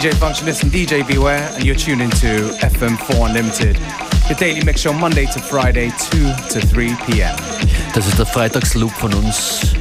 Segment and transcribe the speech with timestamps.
[0.00, 3.76] DJ Functionist and DJ Beware, and you're tuned into FM4 Unlimited,
[4.28, 7.36] the daily mix show Monday to Friday, 2 to 3 p.m.
[7.92, 9.74] Das ist der Freitagsloop von uns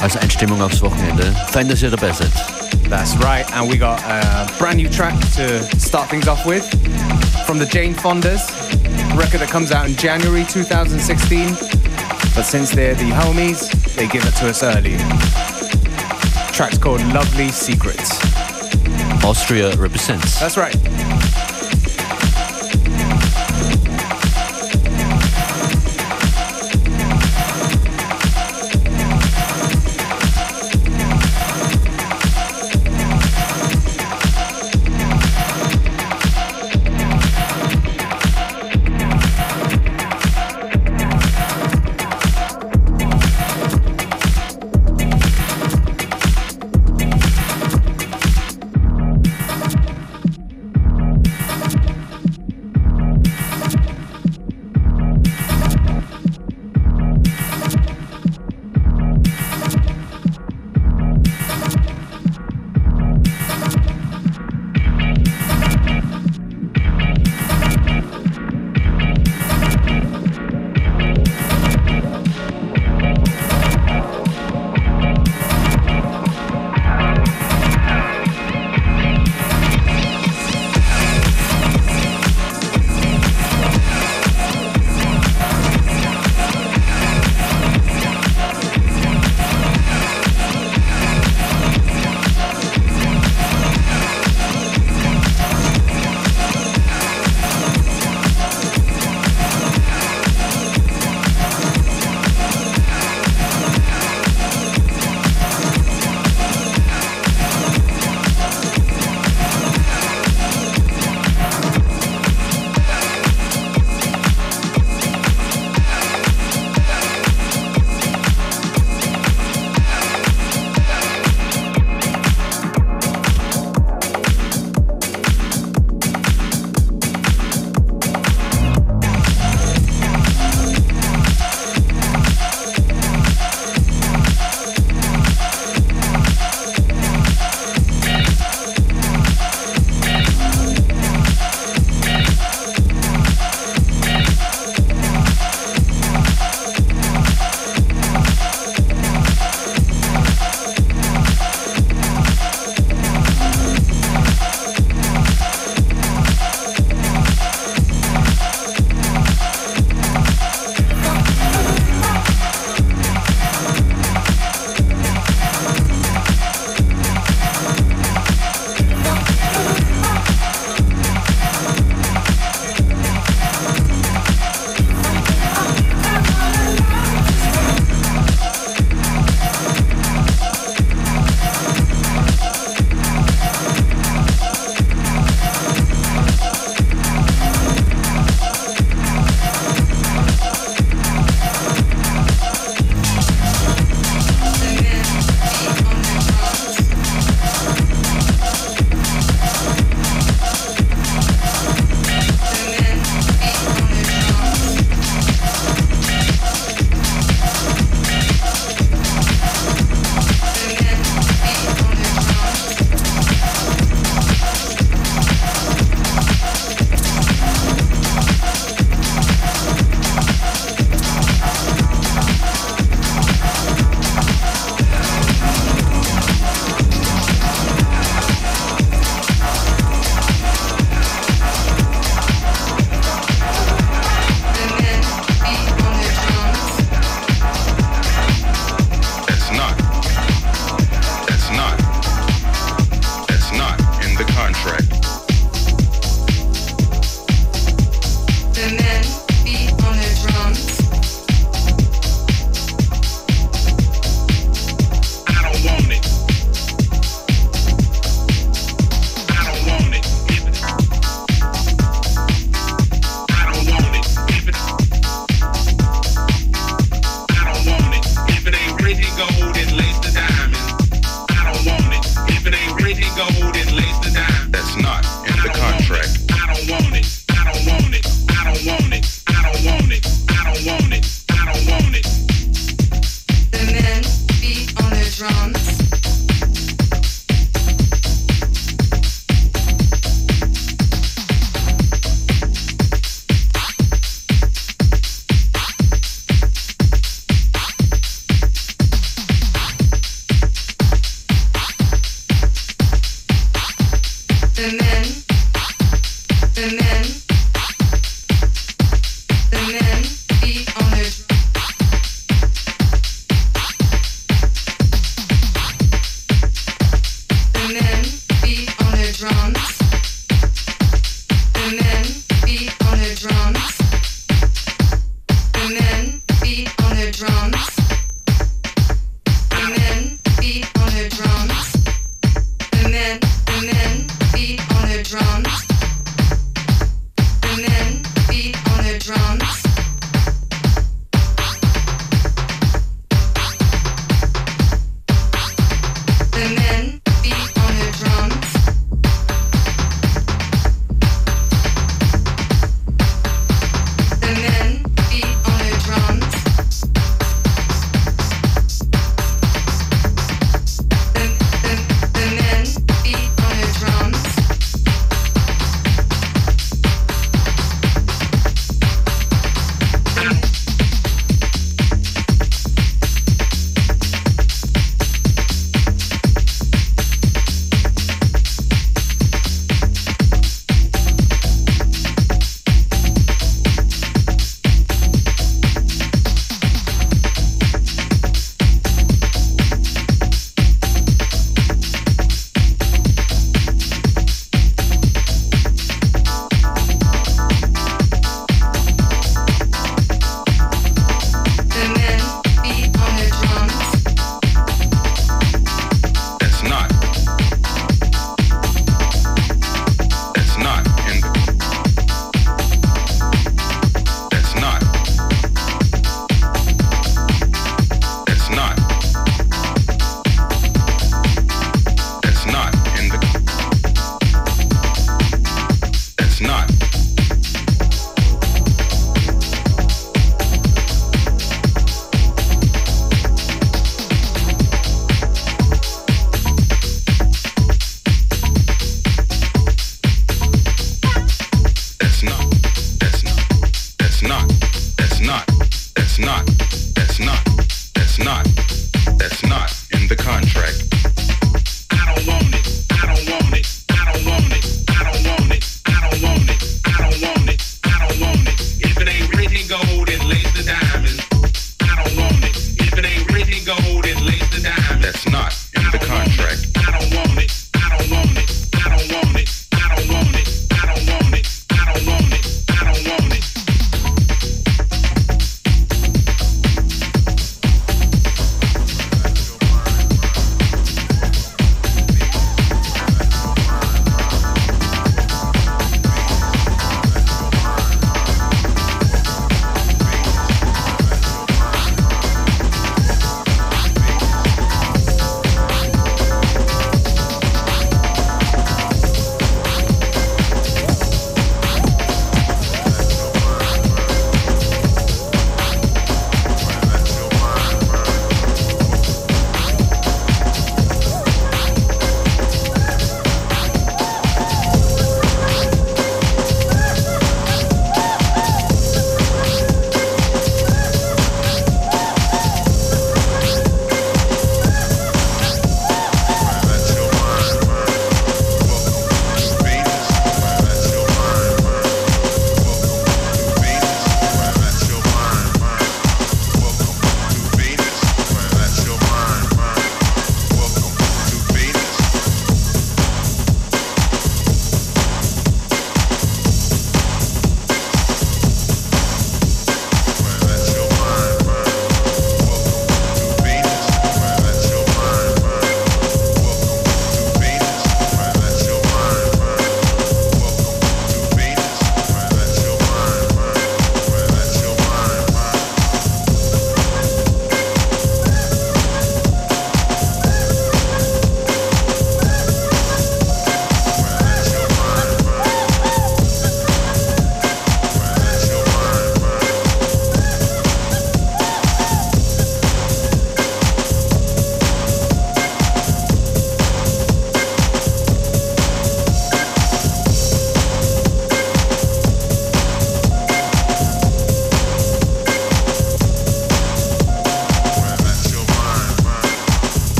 [0.00, 1.24] als Einstimmung aufs Wochenende.
[1.50, 2.30] Fein, dass ihr dabei seid.
[2.88, 6.62] That's right, and we got a brand new track to start things off with
[7.46, 8.46] from the Jane Fondas,
[9.18, 11.48] record that comes out in January 2016.
[12.36, 14.98] But since they're the homies, they give it to us early.
[16.52, 18.29] Track's called Lovely Secrets.
[19.24, 20.40] Austria represents.
[20.40, 20.74] That's right.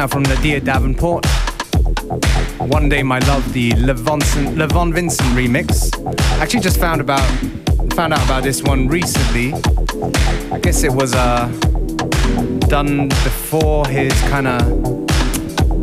[0.00, 1.26] Now from Nadia Davenport.
[2.56, 4.20] One Day My Love, the Levon,
[4.56, 5.92] Levon Vincent remix.
[6.40, 7.20] Actually, just found about
[7.92, 9.52] found out about this one recently.
[10.50, 11.48] I guess it was uh,
[12.60, 14.62] done before his kind of,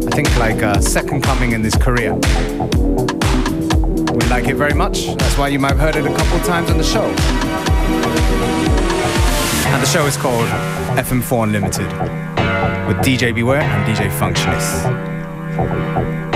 [0.08, 2.16] I think like uh, second coming in his career.
[4.16, 5.06] We like it very much.
[5.18, 7.06] That's why you might have heard it a couple times on the show.
[9.74, 10.48] And the show is called
[10.98, 12.27] FM4 Unlimited
[12.88, 16.27] with DJ Beware and DJ Functionist.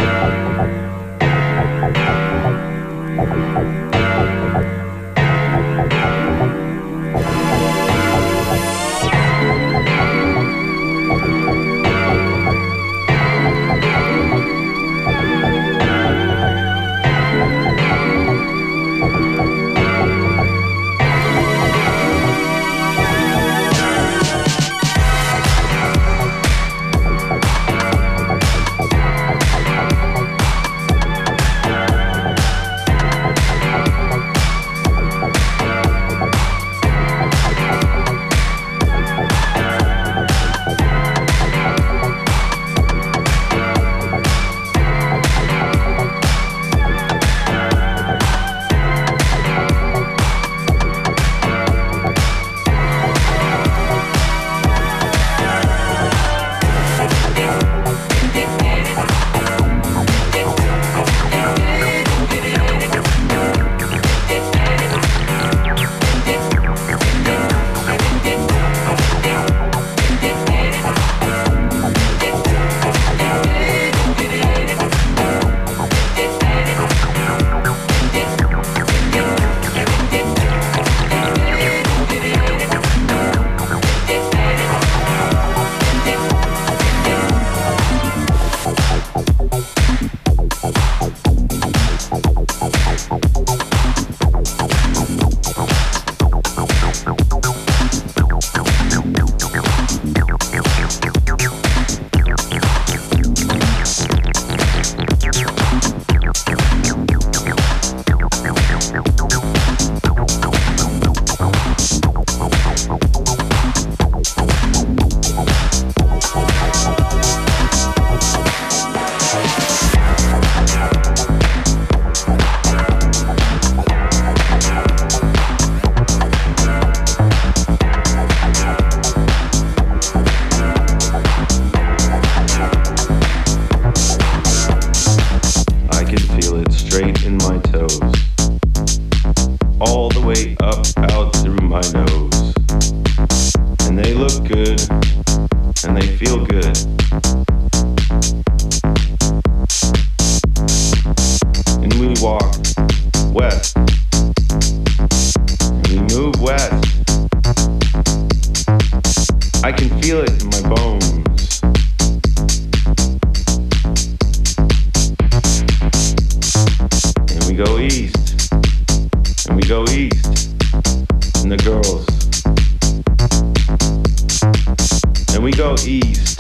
[175.42, 176.38] And we go east.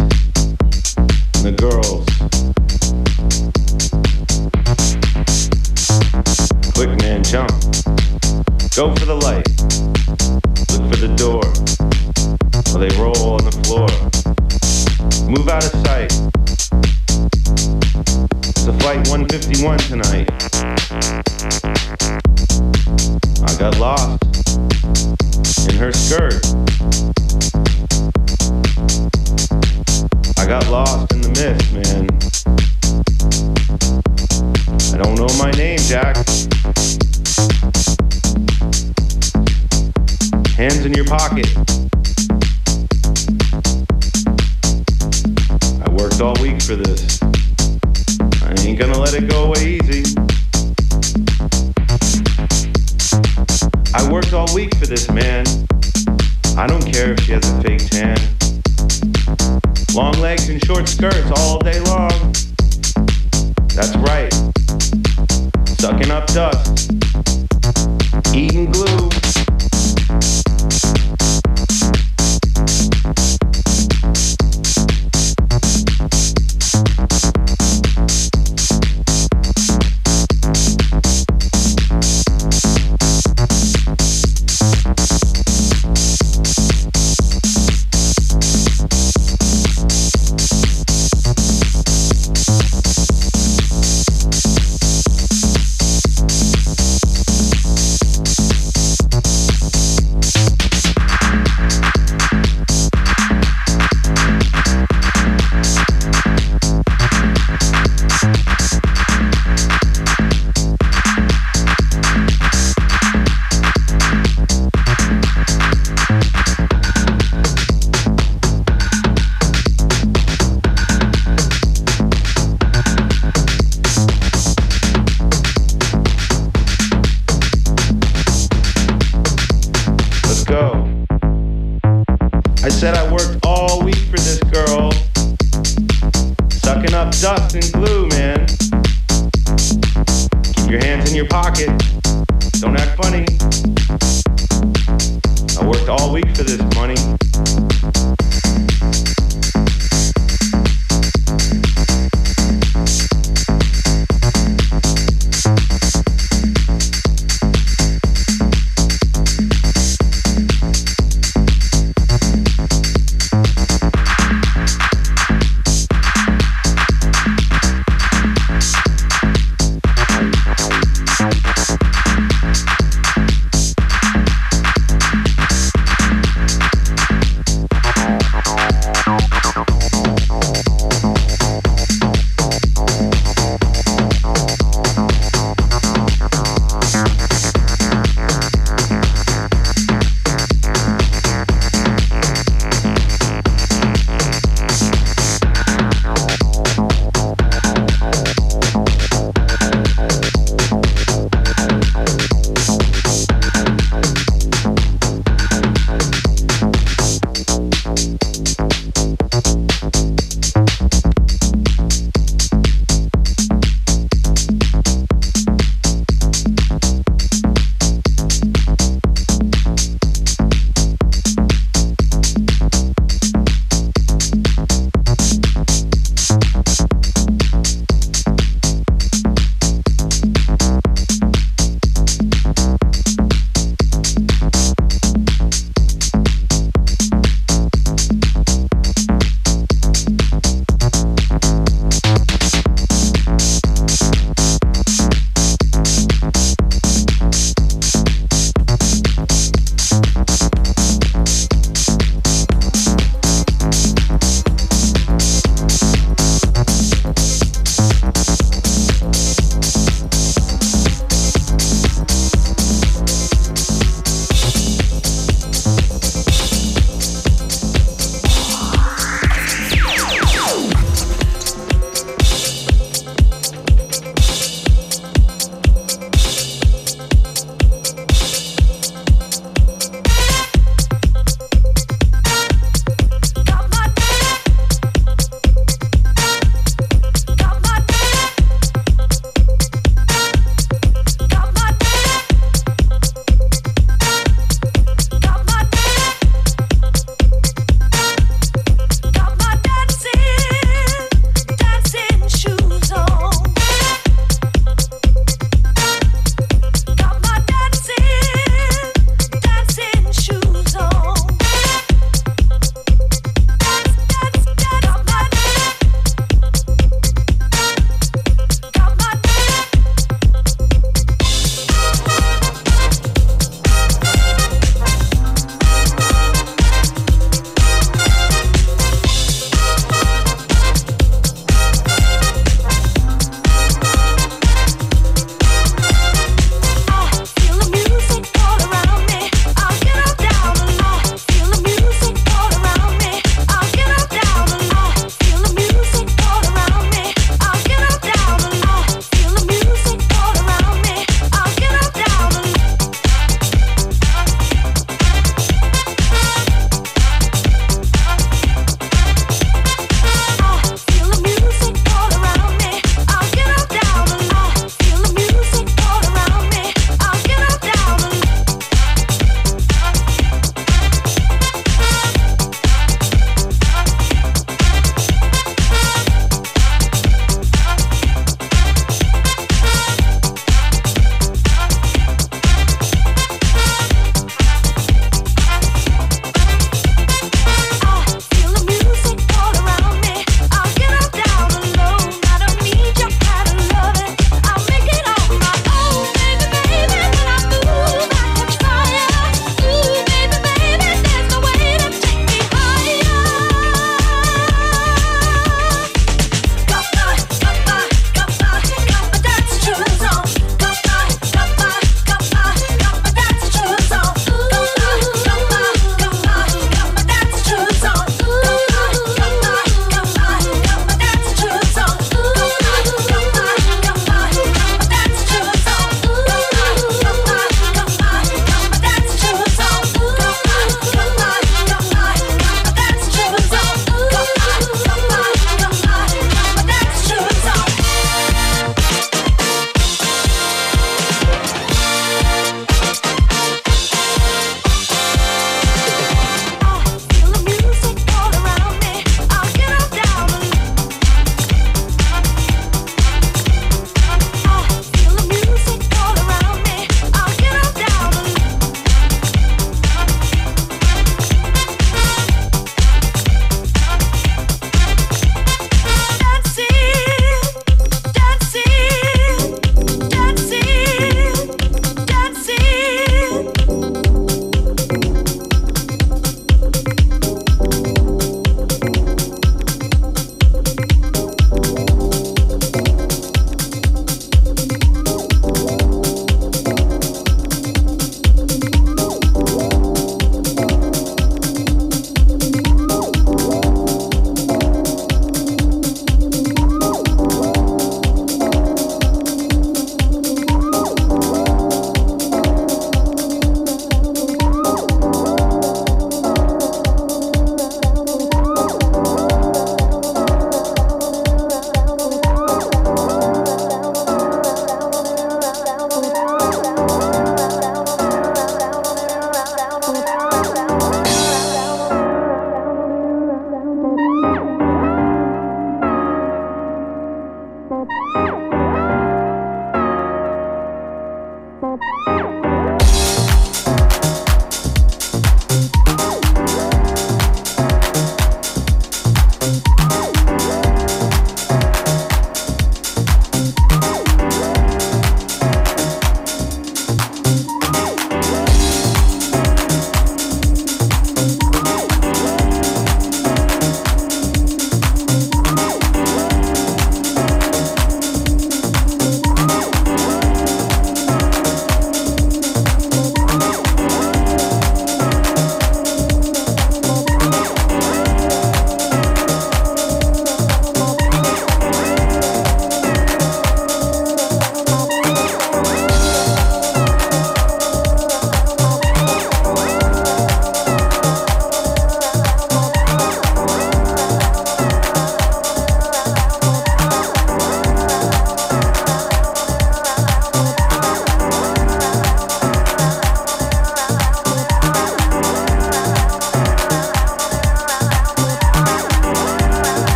[1.42, 2.06] The girls.
[6.76, 7.50] Quick man, jump.
[8.76, 9.16] Go for the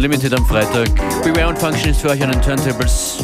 [0.00, 0.88] Unlimited am Freitag.
[1.22, 3.18] Beware und Function ist für euch an den Turntables.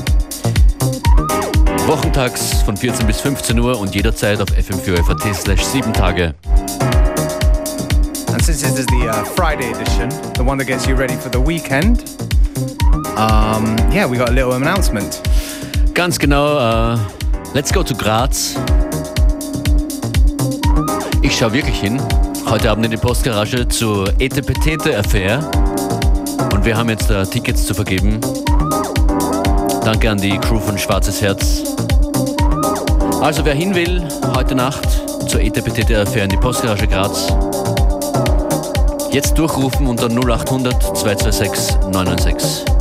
[1.87, 6.35] Wochentags von 14 bis 15 Uhr und jederzeit auf fm4 slash 7 Tage.
[8.31, 11.31] And since this is the uh, Friday edition, the one that gets you ready for
[11.31, 12.05] the weekend,
[13.16, 15.22] um, yeah, we got a little announcement.
[15.95, 16.99] Ganz genau, uh,
[17.55, 18.55] let's go to Graz.
[21.22, 21.99] Ich schaue wirklich hin.
[22.45, 25.41] Heute Abend in die Postgarage zur Etepetete Affair.
[25.41, 25.76] Und
[26.67, 28.21] wir haben jetzt uh, Tickets zu vergeben.
[29.85, 31.62] Danke an die Crew von Schwarzes Herz.
[33.21, 34.85] Also wer hin will, heute Nacht
[35.29, 37.33] zur ETPT Affair in die Postgarage Graz.
[39.12, 42.76] Jetzt durchrufen unter 0800 226 996.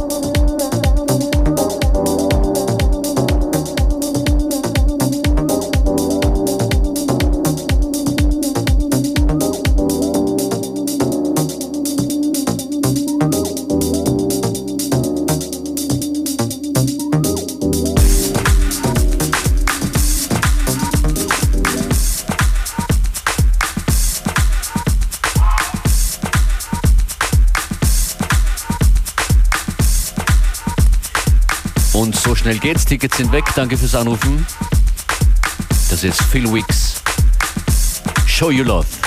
[32.46, 33.44] Schnell geht's, Tickets sind weg.
[33.56, 34.46] Danke fürs Anrufen.
[35.90, 37.02] Das ist Phil Weeks.
[38.28, 38.86] Show You Love.
[38.86, 39.05] show you love.